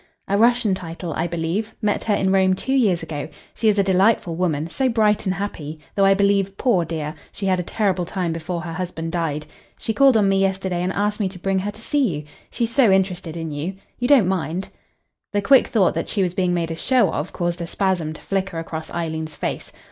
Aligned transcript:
"A 0.27 0.35
Russian 0.35 0.73
title, 0.73 1.13
I 1.13 1.27
believe. 1.27 1.75
Met 1.79 2.05
her 2.05 2.15
in 2.15 2.31
Rome 2.31 2.55
two 2.55 2.73
years 2.73 3.03
ago. 3.03 3.29
She 3.53 3.67
is 3.67 3.77
a 3.77 3.83
delightful 3.83 4.35
woman 4.35 4.67
so 4.67 4.89
bright 4.89 5.27
and 5.27 5.35
happy, 5.35 5.79
though 5.93 6.05
I 6.05 6.15
believe, 6.15 6.57
poor 6.57 6.83
dear, 6.85 7.13
she 7.31 7.45
had 7.45 7.59
a 7.59 7.61
terrible 7.61 8.03
time 8.05 8.33
before 8.33 8.61
her 8.61 8.73
husband 8.73 9.11
died. 9.11 9.45
She 9.77 9.93
called 9.93 10.17
on 10.17 10.27
me 10.27 10.41
yesterday 10.41 10.81
and 10.81 10.91
asked 10.93 11.19
me 11.19 11.29
to 11.29 11.37
bring 11.37 11.59
her 11.59 11.69
to 11.69 11.81
see 11.81 12.15
you. 12.17 12.23
She's 12.49 12.73
so 12.73 12.89
interested 12.89 13.37
in 13.37 13.51
you. 13.51 13.75
You 13.99 14.07
don't 14.07 14.27
mind?" 14.27 14.69
The 15.33 15.41
quick 15.43 15.67
thought 15.67 15.93
that 15.93 16.09
she 16.09 16.23
was 16.23 16.33
being 16.33 16.51
made 16.55 16.71
a 16.71 16.75
show 16.75 17.11
of 17.11 17.31
caused 17.31 17.61
a 17.61 17.67
spasm 17.67 18.13
to 18.13 18.21
flicker 18.23 18.57
across 18.57 18.89
Eileen's 18.89 19.35
face. 19.35 19.71